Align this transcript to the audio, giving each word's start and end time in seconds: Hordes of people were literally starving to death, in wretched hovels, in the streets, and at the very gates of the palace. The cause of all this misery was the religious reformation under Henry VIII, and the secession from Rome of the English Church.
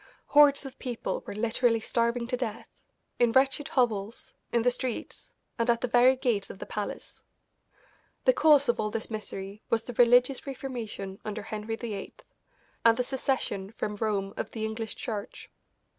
Hordes 0.29 0.65
of 0.65 0.79
people 0.79 1.23
were 1.27 1.35
literally 1.35 1.79
starving 1.79 2.25
to 2.25 2.35
death, 2.35 2.81
in 3.19 3.31
wretched 3.33 3.67
hovels, 3.67 4.33
in 4.51 4.63
the 4.63 4.71
streets, 4.71 5.31
and 5.59 5.69
at 5.69 5.81
the 5.81 5.87
very 5.87 6.15
gates 6.15 6.49
of 6.49 6.57
the 6.57 6.65
palace. 6.65 7.21
The 8.25 8.33
cause 8.33 8.67
of 8.67 8.79
all 8.79 8.89
this 8.89 9.11
misery 9.11 9.61
was 9.69 9.83
the 9.83 9.93
religious 9.93 10.47
reformation 10.47 11.19
under 11.23 11.43
Henry 11.43 11.75
VIII, 11.75 12.15
and 12.83 12.97
the 12.97 13.03
secession 13.03 13.73
from 13.73 13.95
Rome 13.97 14.33
of 14.37 14.49
the 14.49 14.65
English 14.65 14.95
Church. 14.95 15.51